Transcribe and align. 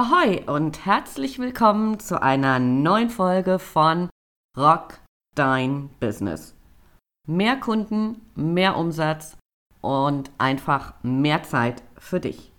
Ahoi 0.00 0.44
und 0.46 0.86
herzlich 0.86 1.40
willkommen 1.40 1.98
zu 1.98 2.22
einer 2.22 2.60
neuen 2.60 3.10
Folge 3.10 3.58
von 3.58 4.08
Rock 4.56 5.00
Dein 5.34 5.88
Business. 5.98 6.54
Mehr 7.26 7.58
Kunden, 7.58 8.22
mehr 8.36 8.76
Umsatz 8.76 9.36
und 9.80 10.30
einfach 10.38 10.94
mehr 11.02 11.42
Zeit 11.42 11.82
für 11.96 12.20
dich. 12.20 12.52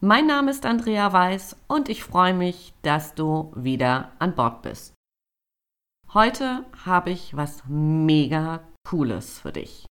Mein 0.00 0.26
Name 0.26 0.50
ist 0.50 0.66
Andrea 0.66 1.12
Weiß 1.12 1.56
und 1.68 1.88
ich 1.88 2.02
freue 2.02 2.34
mich, 2.34 2.74
dass 2.82 3.14
du 3.14 3.52
wieder 3.54 4.10
an 4.18 4.34
Bord 4.34 4.62
bist. 4.62 4.92
Heute 6.14 6.64
habe 6.84 7.10
ich 7.10 7.36
was 7.36 7.62
mega 7.68 8.66
Cooles 8.88 9.38
für 9.38 9.52
dich. 9.52 9.86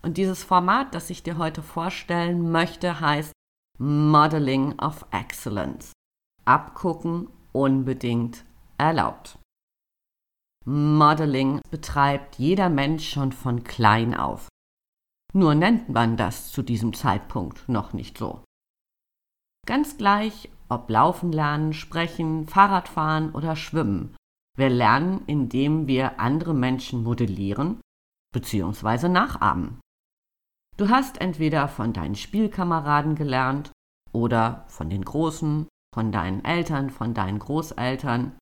Und 0.00 0.16
dieses 0.16 0.44
Format, 0.44 0.94
das 0.94 1.10
ich 1.10 1.24
dir 1.24 1.38
heute 1.38 1.60
vorstellen 1.60 2.52
möchte, 2.52 3.00
heißt 3.00 3.31
Modeling 3.78 4.78
of 4.78 5.04
Excellence. 5.10 5.92
Abgucken 6.44 7.28
unbedingt 7.52 8.44
erlaubt. 8.78 9.38
Modeling 10.64 11.60
betreibt 11.70 12.36
jeder 12.36 12.68
Mensch 12.68 13.08
schon 13.08 13.32
von 13.32 13.64
klein 13.64 14.14
auf. 14.14 14.48
Nur 15.34 15.54
nennt 15.54 15.88
man 15.88 16.16
das 16.16 16.52
zu 16.52 16.62
diesem 16.62 16.92
Zeitpunkt 16.92 17.68
noch 17.68 17.92
nicht 17.92 18.18
so. 18.18 18.44
Ganz 19.66 19.96
gleich, 19.96 20.50
ob 20.68 20.88
Laufen 20.90 21.32
lernen, 21.32 21.72
Sprechen, 21.72 22.46
Fahrradfahren 22.46 23.32
oder 23.32 23.56
Schwimmen. 23.56 24.16
Wir 24.56 24.68
lernen, 24.68 25.22
indem 25.26 25.86
wir 25.86 26.20
andere 26.20 26.54
Menschen 26.54 27.02
modellieren 27.02 27.80
bzw. 28.34 29.08
nachahmen. 29.08 29.80
Du 30.76 30.88
hast 30.88 31.20
entweder 31.20 31.68
von 31.68 31.92
deinen 31.92 32.14
Spielkameraden 32.14 33.14
gelernt 33.14 33.72
oder 34.12 34.64
von 34.68 34.88
den 34.90 35.04
Großen, 35.04 35.68
von 35.94 36.12
deinen 36.12 36.44
Eltern, 36.44 36.90
von 36.90 37.14
deinen 37.14 37.38
Großeltern. 37.38 38.36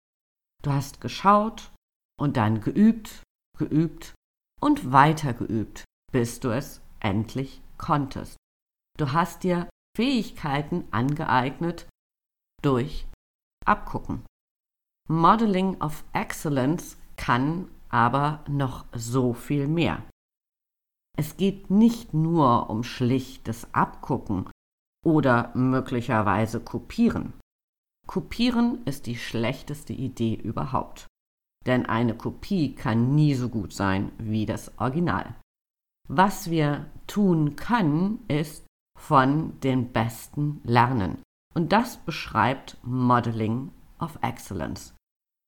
Du 0.63 0.73
hast 0.73 1.01
geschaut 1.01 1.73
und 2.19 2.37
dann 2.37 2.61
geübt, 2.61 3.23
geübt 3.59 4.15
und 4.61 4.93
weiter 4.93 5.35
geübt, 5.35 5.85
bis 6.13 6.41
du 6.41 6.51
es 6.51 6.81
endlich 7.01 7.63
konntest. 7.79 8.37
Du 8.99 9.13
hast 9.13 9.43
dir 9.43 9.69
Fähigkeiten 9.97 10.85
angeeignet 10.91 11.89
durch 12.63 13.07
Abgucken. 13.65 14.25
Modeling 15.09 15.81
of 15.81 16.05
Excellence 16.13 16.97
kann 17.17 17.69
aber 17.89 18.45
noch 18.49 18.85
so 18.95 19.33
viel 19.33 19.67
mehr. 19.67 20.05
Es 21.19 21.37
geht 21.37 21.71
nicht 21.71 22.15
nur 22.15 22.71
um 22.71 22.83
schlichtes 22.83 23.73
Abgucken 23.75 24.49
oder 25.05 25.51
möglicherweise 25.55 26.61
Kopieren. 26.61 27.33
Kopieren 28.07 28.83
ist 28.87 29.07
die 29.07 29.17
schlechteste 29.17 29.93
Idee 29.93 30.35
überhaupt. 30.35 31.07
Denn 31.67 31.87
eine 31.87 32.17
Kopie 32.17 32.75
kann 32.75 33.15
nie 33.15 33.35
so 33.35 33.49
gut 33.49 33.73
sein 33.73 34.13
wie 34.19 34.47
das 34.47 34.77
Original. 34.79 35.35
Was 36.09 36.51
wir 36.51 36.87
tun 37.07 37.55
können, 37.57 38.25
ist 38.29 38.67
von 38.99 39.61
den 39.61 39.93
Besten 39.93 40.61
lernen. 40.65 41.23
Und 41.55 41.73
das 41.73 41.99
beschreibt 41.99 42.79
Modeling 42.83 43.71
of 43.99 44.19
Excellence. 44.23 44.95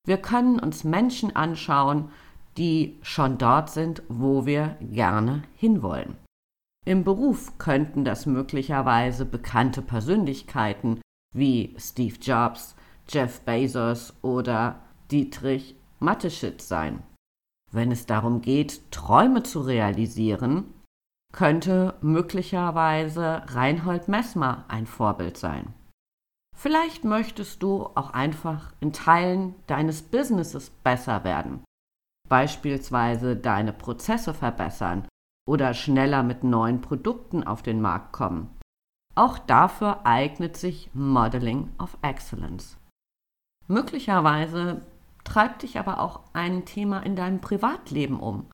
Wir 0.07 0.19
können 0.19 0.59
uns 0.59 0.85
Menschen 0.85 1.35
anschauen, 1.35 2.11
die 2.57 2.99
schon 3.03 3.39
dort 3.39 3.71
sind, 3.71 4.03
wo 4.09 4.47
wir 4.47 4.77
gerne 4.81 5.43
hinwollen. 5.55 6.17
Im 6.85 7.05
Beruf 7.05 7.59
könnten 7.59 8.05
das 8.05 8.27
möglicherweise 8.27 9.25
bekannte 9.25 9.83
Persönlichkeiten 9.83 11.01
wie 11.35 11.75
Steve 11.79 12.17
Jobs, 12.21 12.75
Jeff 13.09 13.41
Bezos 13.43 14.15
oder 14.23 14.81
Dietrich 15.11 15.77
Mateschitz 16.01 16.69
sein. 16.69 17.03
Wenn 17.71 17.93
es 17.93 18.07
darum 18.07 18.43
geht, 18.43 18.91
Träume 18.91 19.43
zu 19.45 19.61
realisieren, 19.61 20.75
könnte 21.33 21.95
möglicherweise 22.03 23.43
Reinhold 23.47 24.09
Messmer 24.09 24.65
ein 24.69 24.87
Vorbild 24.87 25.39
sein. 25.39 25.73
Vielleicht 26.55 27.05
möchtest 27.05 27.63
du 27.63 27.87
auch 27.95 28.11
einfach 28.11 28.73
in 28.81 28.93
Teilen 28.93 29.55
deines 29.67 30.03
Businesses 30.03 30.69
besser 30.69 31.25
werden 31.25 31.65
beispielsweise 32.29 33.37
deine 33.37 33.73
Prozesse 33.73 34.35
verbessern 34.35 35.07
oder 35.49 35.75
schneller 35.75 36.23
mit 36.23 36.45
neuen 36.45 36.81
Produkten 36.81 37.45
auf 37.45 37.63
den 37.63 37.81
Markt 37.81 38.13
kommen. 38.13 38.49
Auch 39.15 39.39
dafür 39.39 40.07
eignet 40.07 40.57
sich 40.57 40.91
Modeling 40.95 41.71
of 41.79 41.99
Excellence. 42.03 42.79
Möglicherweise 43.69 44.83
treibt 45.25 45.63
dich 45.63 45.79
aber 45.79 46.01
auch 46.01 46.21
ein 46.33 46.65
Thema 46.65 47.01
in 47.01 47.17
deinem 47.17 47.41
Privatleben 47.41 48.19
um. 48.19 48.51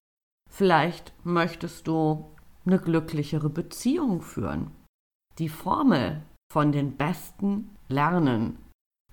Vielleicht 0.50 1.12
möchtest 1.24 1.86
du 1.86 2.30
eine 2.66 2.78
glücklichere 2.78 3.50
Beziehung 3.50 4.20
führen. 4.20 4.70
Die 5.38 5.48
Formel 5.48 6.22
von 6.52 6.72
den 6.72 6.96
besten 6.96 7.76
Lernen 7.88 8.58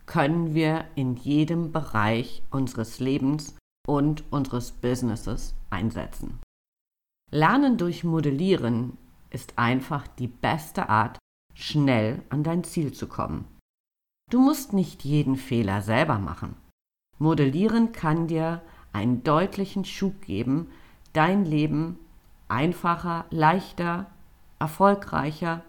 können 0.06 0.54
wir 0.54 0.86
in 0.96 1.16
jedem 1.16 1.72
Bereich 1.72 2.44
unseres 2.50 3.00
Lebens 3.00 3.56
und 3.86 4.24
unseres 4.32 4.72
Businesses 4.72 5.56
einsetzen. 5.70 6.40
Lernen 7.32 7.78
durch 7.78 8.04
Modellieren 8.04 8.98
ist 9.30 9.58
einfach 9.58 10.08
die 10.08 10.28
beste 10.28 10.90
Art, 10.90 11.18
schnell 11.54 12.24
an 12.30 12.44
dein 12.44 12.64
Ziel 12.64 12.94
zu 12.94 13.08
kommen. 13.08 13.46
Du 14.32 14.40
musst 14.40 14.74
nicht 14.74 15.04
jeden 15.04 15.36
Fehler 15.36 15.82
selber 15.82 16.20
machen. 16.20 16.56
Modellieren 17.18 17.92
kann 17.92 18.28
dir 18.28 18.62
einen 18.94 19.24
deutlichen 19.24 19.86
Schub 19.86 20.22
geben, 20.22 20.72
dein 21.14 21.46
Leben 21.46 22.00
einfacher, 22.48 23.26
leichter, 23.30 24.08
erfolgreicher, 24.60 25.64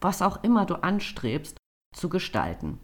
was 0.00 0.22
auch 0.22 0.42
immer 0.42 0.66
du 0.66 0.82
anstrebst, 0.82 1.56
zu 1.94 2.08
gestalten. 2.08 2.80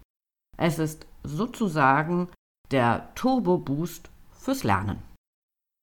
Es 0.57 0.79
ist 0.79 1.07
sozusagen 1.23 2.29
der 2.71 3.13
Turbo-Boost 3.15 4.11
fürs 4.41 4.65
Lernen. 4.65 5.03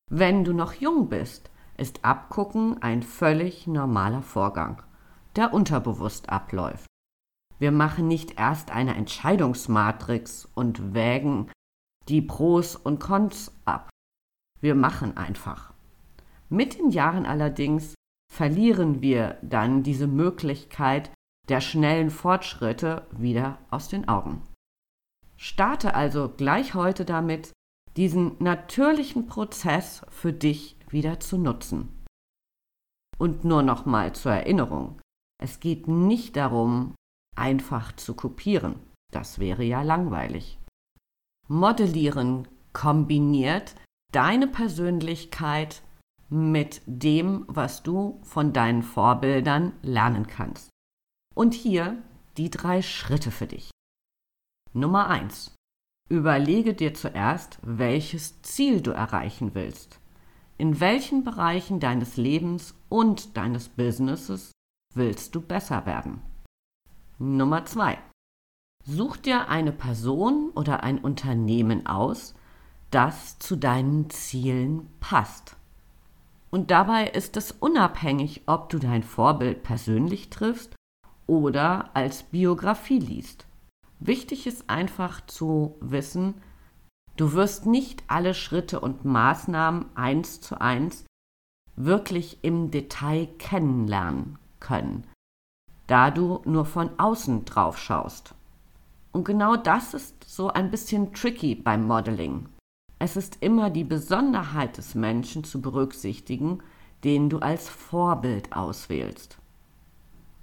Wenn 0.09 0.43
du 0.43 0.53
noch 0.53 0.73
jung 0.73 1.09
bist, 1.09 1.51
ist 1.77 2.03
Abgucken 2.03 2.81
ein 2.81 3.03
völlig 3.03 3.67
normaler 3.67 4.23
Vorgang, 4.23 4.81
der 5.35 5.53
unterbewusst 5.53 6.29
abläuft. 6.29 6.87
Wir 7.59 7.71
machen 7.71 8.07
nicht 8.07 8.39
erst 8.39 8.71
eine 8.71 8.95
Entscheidungsmatrix 8.95 10.45
und 10.55 10.93
wägen 10.93 11.51
die 12.07 12.21
Pros 12.21 12.75
und 12.75 12.99
Cons 12.99 13.51
ab. 13.65 13.89
Wir 14.59 14.75
machen 14.75 15.17
einfach. 15.17 15.73
Mit 16.49 16.79
den 16.79 16.89
Jahren 16.89 17.25
allerdings 17.25 17.93
verlieren 18.31 19.01
wir 19.01 19.37
dann 19.41 19.83
diese 19.83 20.07
Möglichkeit 20.07 21.11
der 21.49 21.61
schnellen 21.61 22.09
Fortschritte 22.09 23.07
wieder 23.11 23.59
aus 23.69 23.87
den 23.87 24.07
Augen. 24.07 24.41
Starte 25.35 25.93
also 25.93 26.29
gleich 26.29 26.73
heute 26.73 27.05
damit, 27.05 27.51
diesen 27.97 28.35
natürlichen 28.39 29.27
Prozess 29.27 30.05
für 30.09 30.31
dich 30.31 30.77
wieder 30.89 31.19
zu 31.19 31.37
nutzen. 31.37 32.05
Und 33.17 33.43
nur 33.43 33.63
noch 33.63 33.85
mal 33.85 34.13
zur 34.13 34.31
Erinnerung, 34.31 35.01
es 35.41 35.59
geht 35.59 35.87
nicht 35.87 36.35
darum, 36.35 36.95
einfach 37.35 37.91
zu 37.95 38.15
kopieren. 38.15 38.79
Das 39.11 39.39
wäre 39.39 39.63
ja 39.63 39.81
langweilig. 39.81 40.59
Modellieren 41.47 42.47
kombiniert 42.73 43.75
deine 44.11 44.47
Persönlichkeit 44.47 45.81
mit 46.29 46.81
dem, 46.85 47.45
was 47.47 47.83
du 47.83 48.19
von 48.23 48.53
deinen 48.53 48.83
Vorbildern 48.83 49.73
lernen 49.81 50.27
kannst. 50.27 50.69
Und 51.33 51.53
hier 51.53 52.01
die 52.37 52.49
drei 52.49 52.81
Schritte 52.81 53.31
für 53.31 53.47
dich. 53.47 53.71
Nummer 54.73 55.07
eins: 55.07 55.55
Überlege 56.09 56.73
dir 56.73 56.93
zuerst, 56.93 57.59
welches 57.63 58.41
Ziel 58.41 58.79
du 58.81 58.91
erreichen 58.91 59.53
willst. 59.53 59.99
In 60.57 60.79
welchen 60.79 61.25
Bereichen 61.25 61.81
deines 61.81 62.15
Lebens 62.15 62.75
und 62.87 63.35
deines 63.35 63.67
Businesses 63.67 64.51
willst 64.93 65.35
du 65.35 65.41
besser 65.41 65.85
werden? 65.85 66.21
Nummer 67.19 67.65
zwei: 67.65 67.97
Such 68.85 69.17
dir 69.17 69.49
eine 69.49 69.73
Person 69.73 70.51
oder 70.55 70.81
ein 70.81 70.99
Unternehmen 70.99 71.87
aus, 71.87 72.35
das 72.89 73.37
zu 73.39 73.57
deinen 73.57 74.09
Zielen 74.09 74.87
passt. 75.01 75.57
Und 76.51 76.71
dabei 76.71 77.07
ist 77.07 77.35
es 77.35 77.51
unabhängig, 77.51 78.43
ob 78.45 78.69
du 78.69 78.79
dein 78.79 79.03
Vorbild 79.03 79.61
persönlich 79.63 80.29
triffst 80.29 80.73
oder 81.27 81.93
als 81.93 82.23
Biografie 82.23 82.99
liest. 82.99 83.46
Wichtig 83.99 84.47
ist 84.47 84.69
einfach 84.69 85.25
zu 85.25 85.75
wissen, 85.79 86.35
du 87.15 87.33
wirst 87.33 87.65
nicht 87.65 88.03
alle 88.07 88.33
Schritte 88.33 88.79
und 88.79 89.05
Maßnahmen 89.05 89.85
eins 89.95 90.39
zu 90.41 90.61
eins 90.61 91.05
wirklich 91.75 92.39
im 92.43 92.71
Detail 92.71 93.27
kennenlernen 93.37 94.37
können, 94.59 95.05
da 95.87 96.11
du 96.11 96.41
nur 96.45 96.65
von 96.65 96.89
außen 96.99 97.45
drauf 97.45 97.77
schaust. 97.77 98.33
Und 99.11 99.23
genau 99.23 99.55
das 99.55 99.93
ist 99.93 100.23
so 100.25 100.49
ein 100.49 100.69
bisschen 100.69 101.13
tricky 101.13 101.55
beim 101.55 101.85
Modeling. 101.85 102.49
Es 102.99 103.15
ist 103.15 103.37
immer 103.41 103.69
die 103.69 103.83
Besonderheit 103.83 104.77
des 104.77 104.95
Menschen 104.95 105.43
zu 105.43 105.61
berücksichtigen, 105.61 106.61
den 107.03 107.29
du 107.29 107.39
als 107.39 107.69
Vorbild 107.69 108.53
auswählst. 108.53 109.37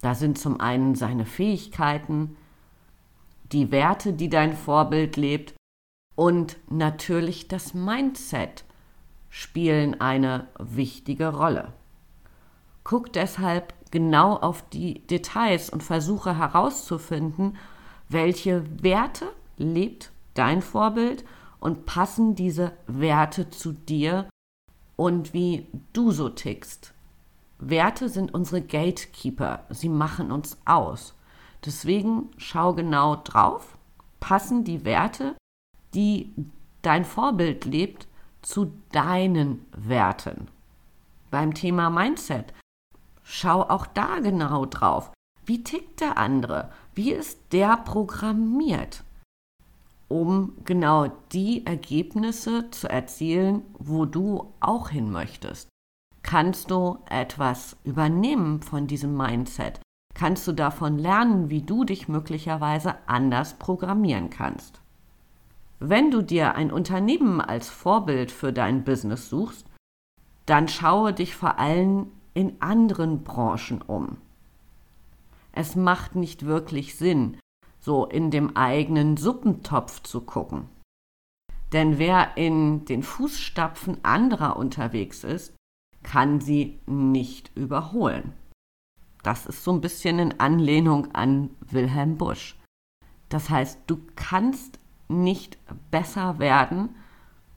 Da 0.00 0.14
sind 0.14 0.38
zum 0.38 0.60
einen 0.60 0.94
seine 0.94 1.26
Fähigkeiten, 1.26 2.36
die 3.52 3.70
Werte, 3.70 4.12
die 4.12 4.28
dein 4.28 4.54
Vorbild 4.54 5.16
lebt 5.16 5.54
und 6.16 6.56
natürlich 6.68 7.48
das 7.48 7.74
Mindset 7.74 8.64
spielen 9.28 10.00
eine 10.00 10.48
wichtige 10.58 11.28
Rolle. 11.28 11.72
Guck 12.84 13.12
deshalb 13.12 13.74
genau 13.90 14.36
auf 14.36 14.62
die 14.68 15.06
Details 15.06 15.70
und 15.70 15.82
versuche 15.82 16.38
herauszufinden, 16.38 17.56
welche 18.08 18.64
Werte 18.82 19.26
lebt 19.56 20.12
dein 20.34 20.62
Vorbild 20.62 21.24
und 21.60 21.86
passen 21.86 22.34
diese 22.34 22.72
Werte 22.86 23.50
zu 23.50 23.72
dir 23.72 24.28
und 24.96 25.32
wie 25.32 25.66
du 25.92 26.10
so 26.10 26.28
tickst. 26.28 26.92
Werte 27.58 28.08
sind 28.08 28.34
unsere 28.34 28.60
Gatekeeper, 28.60 29.64
sie 29.70 29.88
machen 29.88 30.30
uns 30.30 30.58
aus. 30.64 31.14
Deswegen 31.64 32.30
schau 32.36 32.74
genau 32.74 33.16
drauf, 33.16 33.78
passen 34.20 34.64
die 34.64 34.84
Werte, 34.84 35.36
die 35.94 36.34
dein 36.82 37.04
Vorbild 37.04 37.64
lebt, 37.64 38.06
zu 38.42 38.72
deinen 38.92 39.64
Werten. 39.74 40.48
Beim 41.30 41.54
Thema 41.54 41.88
Mindset, 41.88 42.52
schau 43.22 43.62
auch 43.62 43.86
da 43.86 44.18
genau 44.20 44.66
drauf. 44.66 45.10
Wie 45.46 45.62
tickt 45.62 46.00
der 46.00 46.18
andere? 46.18 46.70
Wie 46.94 47.12
ist 47.12 47.38
der 47.52 47.76
programmiert? 47.78 49.02
Um 50.08 50.52
genau 50.64 51.08
die 51.32 51.66
Ergebnisse 51.66 52.70
zu 52.70 52.88
erzielen, 52.88 53.62
wo 53.78 54.04
du 54.04 54.52
auch 54.60 54.90
hin 54.90 55.10
möchtest. 55.10 55.68
Kannst 56.22 56.70
du 56.70 56.98
etwas 57.08 57.76
übernehmen 57.84 58.62
von 58.62 58.86
diesem 58.86 59.16
Mindset? 59.16 59.80
Kannst 60.14 60.46
du 60.46 60.52
davon 60.52 60.98
lernen, 60.98 61.50
wie 61.50 61.62
du 61.62 61.84
dich 61.84 62.08
möglicherweise 62.08 62.94
anders 63.06 63.54
programmieren 63.54 64.30
kannst. 64.30 64.80
Wenn 65.80 66.10
du 66.10 66.22
dir 66.22 66.54
ein 66.54 66.72
Unternehmen 66.72 67.40
als 67.40 67.68
Vorbild 67.68 68.30
für 68.30 68.52
dein 68.52 68.84
Business 68.84 69.28
suchst, 69.28 69.66
dann 70.46 70.68
schaue 70.68 71.12
dich 71.12 71.34
vor 71.34 71.58
allem 71.58 72.06
in 72.32 72.60
anderen 72.60 73.24
Branchen 73.24 73.82
um. 73.82 74.18
Es 75.52 75.76
macht 75.76 76.14
nicht 76.14 76.46
wirklich 76.46 76.96
Sinn, 76.96 77.38
so 77.80 78.06
in 78.06 78.30
dem 78.30 78.56
eigenen 78.56 79.16
Suppentopf 79.16 80.02
zu 80.02 80.20
gucken. 80.20 80.68
Denn 81.72 81.98
wer 81.98 82.36
in 82.36 82.84
den 82.84 83.02
Fußstapfen 83.02 84.04
anderer 84.04 84.56
unterwegs 84.56 85.24
ist, 85.24 85.54
kann 86.02 86.40
sie 86.40 86.78
nicht 86.86 87.50
überholen. 87.56 88.32
Das 89.24 89.46
ist 89.46 89.64
so 89.64 89.72
ein 89.72 89.80
bisschen 89.80 90.18
in 90.18 90.38
Anlehnung 90.38 91.12
an 91.14 91.50
Wilhelm 91.70 92.18
Busch. 92.18 92.56
Das 93.30 93.48
heißt, 93.48 93.80
du 93.86 93.98
kannst 94.16 94.78
nicht 95.08 95.58
besser 95.90 96.38
werden 96.38 96.90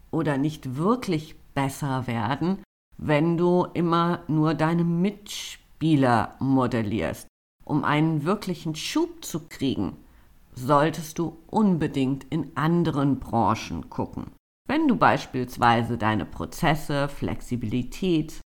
oder 0.10 0.38
nicht 0.38 0.78
wirklich 0.78 1.36
besser 1.54 2.08
werden, 2.08 2.64
wenn 2.98 3.38
du 3.38 3.68
immer 3.74 4.24
nur 4.28 4.54
deine 4.54 4.86
Mitspieler 4.86 6.36
modellierst. 6.40 7.28
Um 7.66 7.84
einen 7.84 8.24
wirklichen 8.24 8.74
Schub 8.76 9.26
zu 9.26 9.42
kriegen, 9.50 9.98
solltest 10.54 11.20
du 11.20 11.38
unbedingt 11.48 12.24
in 12.30 12.56
anderen 12.56 13.20
Branchen 13.20 13.90
gucken. 13.90 14.32
Wenn 14.70 14.88
du 14.88 14.96
beispielsweise 14.96 15.98
deine 15.98 16.26
Prozesse, 16.26 17.10
Flexibilität, 17.10 18.40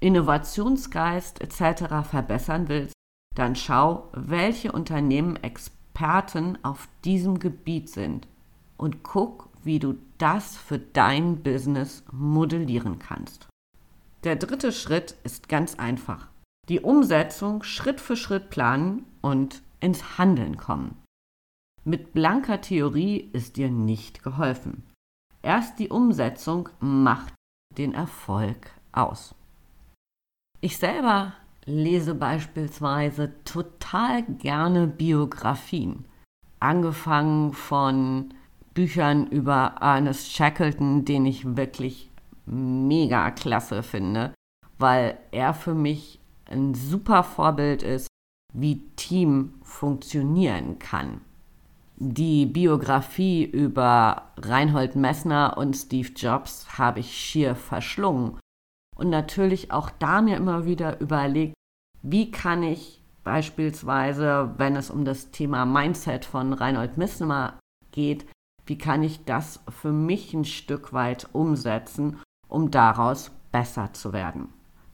Innovationsgeist 0.00 1.40
etc. 1.40 2.08
verbessern 2.08 2.68
willst, 2.68 2.94
dann 3.34 3.56
schau, 3.56 4.08
welche 4.12 4.72
Unternehmen 4.72 5.36
Experten 5.36 6.58
auf 6.62 6.88
diesem 7.04 7.38
Gebiet 7.38 7.90
sind 7.90 8.26
und 8.76 9.02
guck, 9.02 9.48
wie 9.62 9.78
du 9.78 9.98
das 10.18 10.56
für 10.56 10.78
dein 10.78 11.42
Business 11.42 12.04
modellieren 12.12 12.98
kannst. 12.98 13.48
Der 14.24 14.36
dritte 14.36 14.72
Schritt 14.72 15.16
ist 15.24 15.48
ganz 15.48 15.76
einfach. 15.76 16.28
Die 16.68 16.80
Umsetzung 16.80 17.62
Schritt 17.62 18.00
für 18.00 18.16
Schritt 18.16 18.50
planen 18.50 19.06
und 19.20 19.62
ins 19.80 20.18
Handeln 20.18 20.56
kommen. 20.56 21.02
Mit 21.84 22.12
blanker 22.12 22.60
Theorie 22.60 23.30
ist 23.32 23.56
dir 23.56 23.70
nicht 23.70 24.22
geholfen. 24.22 24.82
Erst 25.42 25.78
die 25.78 25.90
Umsetzung 25.90 26.68
macht 26.80 27.34
den 27.78 27.94
Erfolg 27.94 28.70
aus. 28.90 29.34
Ich 30.66 30.78
selber 30.78 31.32
lese 31.64 32.16
beispielsweise 32.16 33.32
total 33.44 34.24
gerne 34.24 34.88
Biografien. 34.88 36.06
Angefangen 36.58 37.52
von 37.52 38.34
Büchern 38.74 39.28
über 39.28 39.76
Ernest 39.80 40.32
Shackleton, 40.32 41.04
den 41.04 41.24
ich 41.24 41.56
wirklich 41.56 42.10
mega 42.46 43.30
klasse 43.30 43.84
finde, 43.84 44.34
weil 44.76 45.16
er 45.30 45.54
für 45.54 45.74
mich 45.74 46.18
ein 46.50 46.74
super 46.74 47.22
Vorbild 47.22 47.84
ist, 47.84 48.08
wie 48.52 48.80
Team 48.96 49.60
funktionieren 49.62 50.80
kann. 50.80 51.20
Die 51.94 52.44
Biografie 52.44 53.44
über 53.44 54.32
Reinhold 54.36 54.96
Messner 54.96 55.58
und 55.58 55.76
Steve 55.76 56.08
Jobs 56.16 56.76
habe 56.76 56.98
ich 56.98 57.16
schier 57.16 57.54
verschlungen 57.54 58.40
und 58.96 59.10
natürlich 59.10 59.70
auch 59.70 59.90
da 59.90 60.20
mir 60.20 60.36
immer 60.36 60.66
wieder 60.66 61.00
überlegt, 61.00 61.54
wie 62.02 62.30
kann 62.30 62.62
ich 62.62 63.02
beispielsweise, 63.24 64.54
wenn 64.56 64.76
es 64.76 64.90
um 64.90 65.04
das 65.04 65.30
Thema 65.30 65.64
Mindset 65.64 66.24
von 66.24 66.52
Reinhold 66.52 66.96
Missner 66.96 67.58
geht, 67.90 68.26
wie 68.66 68.78
kann 68.78 69.02
ich 69.02 69.24
das 69.24 69.60
für 69.68 69.92
mich 69.92 70.32
ein 70.34 70.44
Stück 70.44 70.92
weit 70.92 71.28
umsetzen, 71.32 72.18
um 72.48 72.70
daraus 72.70 73.30
besser 73.52 73.92
zu 73.92 74.12
werden. 74.12 74.48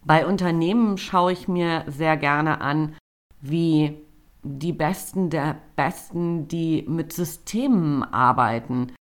Bei 0.04 0.26
Unternehmen 0.26 0.98
schaue 0.98 1.32
ich 1.32 1.48
mir 1.48 1.84
sehr 1.86 2.16
gerne 2.16 2.60
an, 2.60 2.96
wie 3.40 3.98
die 4.42 4.72
Besten 4.72 5.30
der 5.30 5.58
Besten, 5.76 6.48
die 6.48 6.84
mit 6.88 7.12
Systemen 7.12 8.02
arbeiten, 8.02 8.92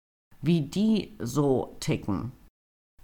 wie 0.41 0.61
die 0.61 1.15
so 1.19 1.75
ticken. 1.79 2.31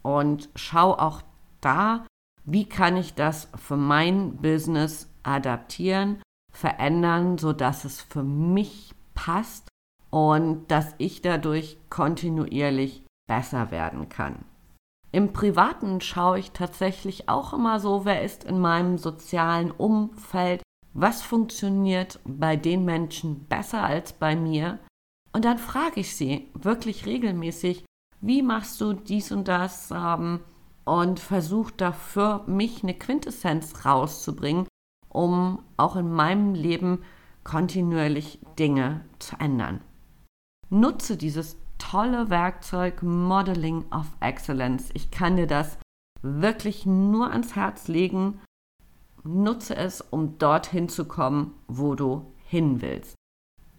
Und 0.04 0.50
schaue 0.56 1.00
auch 1.00 1.22
da, 1.62 2.06
wie 2.46 2.68
kann 2.68 2.96
ich 2.98 3.14
das 3.14 3.50
für 3.56 3.78
mein 3.78 4.38
Business 4.38 5.10
adaptieren, 5.24 6.22
verändern, 6.52 7.38
sodass 7.38 7.86
es 7.86 8.02
für 8.02 8.24
mich 8.24 8.94
passt 9.14 9.68
und 10.10 10.72
dass 10.72 10.96
ich 10.98 11.22
dadurch 11.22 11.78
kontinuierlich 11.90 13.04
besser 13.28 13.72
werden 13.72 14.10
kann. 14.10 14.46
Im 15.12 15.34
Privaten 15.34 16.02
schaue 16.02 16.40
ich 16.40 16.52
tatsächlich 16.52 17.30
auch 17.30 17.54
immer 17.54 17.80
so, 17.80 18.06
wer 18.06 18.24
ist 18.24 18.44
in 18.44 18.60
meinem 18.60 18.98
sozialen 18.98 19.72
Umfeld, 19.72 20.62
was 20.94 21.22
funktioniert 21.22 22.20
bei 22.26 22.56
den 22.56 22.86
Menschen 22.86 23.46
besser 23.46 23.84
als 23.84 24.14
bei 24.14 24.36
mir. 24.36 24.80
Und 25.34 25.46
dann 25.46 25.58
frage 25.58 26.00
ich 26.00 26.16
sie 26.16 26.50
wirklich 26.54 27.06
regelmäßig, 27.06 27.86
wie 28.22 28.42
machst 28.42 28.82
du 28.82 28.94
dies 28.94 29.32
und 29.32 29.48
das? 29.48 29.92
Ähm, 29.92 30.40
und 30.88 31.20
versuche 31.20 31.74
dafür 31.76 32.44
mich 32.48 32.82
eine 32.82 32.94
Quintessenz 32.94 33.86
rauszubringen, 33.86 34.68
um 35.10 35.62
auch 35.76 35.98
in 35.98 36.12
meinem 36.12 36.54
Leben 36.54 37.04
kontinuierlich 37.44 38.40
Dinge 38.58 39.02
zu 39.20 39.36
ändern. 39.38 39.82
Nutze 40.70 41.18
dieses 41.18 41.58
tolle 41.78 42.30
Werkzeug 42.30 43.04
Modeling 43.04 43.86
of 43.92 44.06
Excellence. 44.22 44.90
Ich 44.94 45.12
kann 45.12 45.36
dir 45.36 45.48
das 45.48 45.78
wirklich 46.22 46.86
nur 46.86 47.32
ans 47.32 47.56
Herz 47.56 47.88
legen. 47.88 48.40
Nutze 49.24 49.76
es, 49.76 50.00
um 50.02 50.38
dorthin 50.38 50.88
zu 50.88 51.06
kommen, 51.06 51.54
wo 51.68 51.96
du 51.96 52.34
hin 52.46 52.82
willst. 52.82 53.16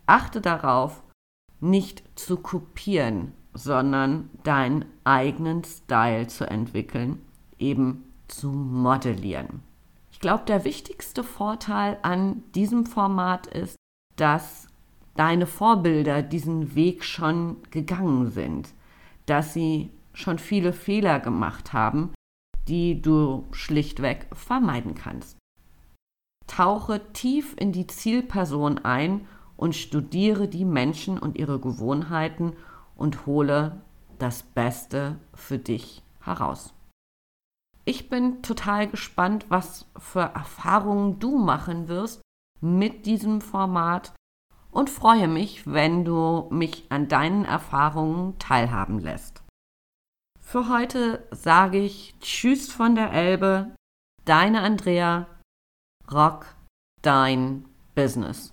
Achte 0.06 0.40
darauf, 0.40 1.02
nicht 1.60 2.02
zu 2.18 2.36
kopieren, 2.36 3.32
sondern 3.58 4.30
deinen 4.44 4.84
eigenen 5.04 5.64
Style 5.64 6.28
zu 6.28 6.48
entwickeln, 6.48 7.20
eben 7.58 8.04
zu 8.28 8.48
modellieren. 8.48 9.62
Ich 10.12 10.20
glaube, 10.20 10.44
der 10.46 10.64
wichtigste 10.64 11.24
Vorteil 11.24 11.98
an 12.02 12.42
diesem 12.54 12.86
Format 12.86 13.46
ist, 13.48 13.76
dass 14.16 14.68
deine 15.16 15.46
Vorbilder 15.46 16.22
diesen 16.22 16.74
Weg 16.74 17.04
schon 17.04 17.56
gegangen 17.70 18.30
sind, 18.30 18.72
dass 19.26 19.52
sie 19.52 19.90
schon 20.12 20.38
viele 20.38 20.72
Fehler 20.72 21.20
gemacht 21.20 21.72
haben, 21.72 22.12
die 22.68 23.00
du 23.00 23.46
schlichtweg 23.52 24.26
vermeiden 24.32 24.94
kannst. 24.94 25.36
Tauche 26.46 27.12
tief 27.12 27.54
in 27.58 27.72
die 27.72 27.86
Zielperson 27.86 28.78
ein 28.78 29.26
und 29.56 29.74
studiere 29.74 30.48
die 30.48 30.64
Menschen 30.64 31.18
und 31.18 31.36
ihre 31.36 31.58
Gewohnheiten 31.58 32.54
und 32.98 33.24
hole 33.24 33.80
das 34.18 34.42
Beste 34.42 35.18
für 35.32 35.58
dich 35.58 36.02
heraus. 36.20 36.74
Ich 37.86 38.10
bin 38.10 38.42
total 38.42 38.88
gespannt, 38.88 39.46
was 39.48 39.86
für 39.96 40.20
Erfahrungen 40.20 41.18
du 41.18 41.38
machen 41.38 41.88
wirst 41.88 42.20
mit 42.60 43.06
diesem 43.06 43.40
Format 43.40 44.12
und 44.70 44.90
freue 44.90 45.28
mich, 45.28 45.66
wenn 45.66 46.04
du 46.04 46.48
mich 46.50 46.84
an 46.90 47.08
deinen 47.08 47.46
Erfahrungen 47.46 48.38
teilhaben 48.38 48.98
lässt. 48.98 49.42
Für 50.38 50.68
heute 50.68 51.26
sage 51.30 51.78
ich 51.78 52.14
Tschüss 52.20 52.70
von 52.70 52.94
der 52.94 53.12
Elbe, 53.12 53.74
deine 54.24 54.60
Andrea, 54.60 55.26
Rock, 56.10 56.46
dein 57.02 57.64
Business. 57.94 58.52